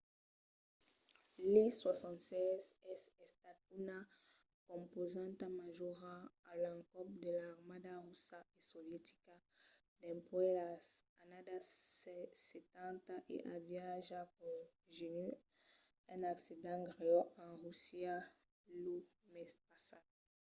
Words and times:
l’il-76 1.51 2.63
es 2.93 3.03
estat 3.25 3.57
una 3.81 3.99
compausanta 4.69 5.45
majora 5.59 6.15
a 6.49 6.51
l'encòp 6.63 7.07
de 7.23 7.29
l’armada 7.37 7.93
russa 8.05 8.39
e 8.57 8.59
sovietica 8.71 9.35
dempuèi 10.01 10.51
las 10.61 10.85
annadas 11.21 11.67
setanta 12.51 13.15
e 13.35 13.37
aviá 13.55 13.89
ja 14.09 14.21
conegut 14.37 15.35
un 16.13 16.21
accident 16.33 16.81
grèu 16.95 17.19
en 17.43 17.49
russia 17.65 18.15
lo 18.83 18.97
mes 19.33 19.49
passat 19.69 20.05